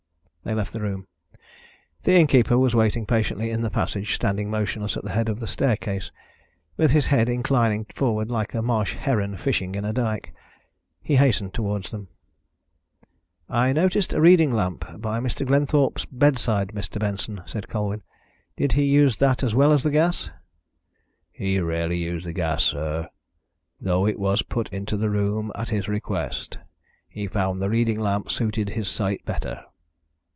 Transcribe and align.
They 0.43 0.55
left 0.55 0.73
the 0.73 0.81
room. 0.81 1.05
The 2.01 2.15
innkeeper 2.15 2.57
was 2.57 2.73
waiting 2.73 3.05
patiently 3.05 3.51
in 3.51 3.61
the 3.61 3.69
passage, 3.69 4.15
standing 4.15 4.49
motionless 4.49 4.97
at 4.97 5.03
the 5.03 5.11
head 5.11 5.29
of 5.29 5.39
the 5.39 5.45
staircase, 5.45 6.11
with 6.77 6.89
his 6.89 7.05
head 7.05 7.29
inclining 7.29 7.85
forward, 7.93 8.31
like 8.31 8.55
a 8.55 8.63
marsh 8.63 8.95
heron 8.95 9.37
fishing 9.37 9.75
in 9.75 9.85
a 9.85 9.93
dyke. 9.93 10.33
He 11.03 11.17
hastened 11.17 11.53
towards 11.53 11.91
them. 11.91 12.07
"I 13.49 13.71
noticed 13.71 14.13
a 14.13 14.19
reading 14.19 14.51
lamp 14.51 14.83
by 14.99 15.19
Mr. 15.19 15.45
Glenthorpe's 15.45 16.05
bedside, 16.05 16.69
Mr. 16.69 16.97
Benson," 16.99 17.41
said 17.45 17.69
Colwyn. 17.69 18.01
"Did 18.57 18.71
he 18.71 18.85
use 18.85 19.17
that 19.19 19.43
as 19.43 19.53
well 19.53 19.71
as 19.71 19.83
the 19.83 19.91
gas?" 19.91 20.31
"He 21.31 21.59
rarely 21.59 21.97
used 21.97 22.25
the 22.25 22.33
gas, 22.33 22.63
sir, 22.63 23.09
though 23.79 24.07
it 24.07 24.17
was 24.19 24.41
put 24.41 24.69
into 24.69 24.97
the 24.97 25.11
room 25.11 25.51
at 25.53 25.69
his 25.69 25.87
request. 25.87 26.57
He 27.07 27.27
found 27.27 27.61
the 27.61 27.69
reading 27.69 27.99
lamp 27.99 28.31
suited 28.31 28.69
his 28.69 28.89
sight 28.89 29.23
better." 29.23 29.65